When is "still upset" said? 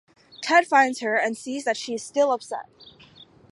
2.01-2.67